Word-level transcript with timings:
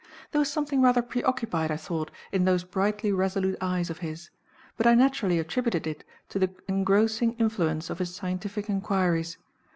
There 0.31 0.39
was 0.39 0.51
something 0.51 0.81
rather 0.81 1.03
preoccupied, 1.03 1.69
I 1.69 1.77
thought, 1.77 2.09
in 2.31 2.43
those 2.45 2.63
brightly 2.63 3.11
resolute 3.11 3.55
eyes 3.61 3.91
of 3.91 3.99
his; 3.99 4.31
but 4.75 4.87
I 4.87 4.95
naturally 4.95 5.37
attributed 5.37 5.85
it 5.85 6.03
to 6.29 6.39
the 6.39 6.49
engrossing 6.67 7.33
influence 7.33 7.91
of 7.91 7.99
his 7.99 8.15
scientific 8.15 8.67
inquiries. 8.67 9.37